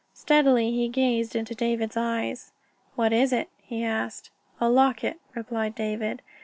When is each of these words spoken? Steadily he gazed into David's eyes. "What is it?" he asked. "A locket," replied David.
Steadily 0.15 0.71
he 0.71 0.89
gazed 0.89 1.35
into 1.35 1.53
David's 1.53 1.95
eyes. 1.95 2.53
"What 2.95 3.13
is 3.13 3.31
it?" 3.31 3.49
he 3.61 3.83
asked. 3.83 4.31
"A 4.59 4.67
locket," 4.67 5.19
replied 5.35 5.75
David. 5.75 6.23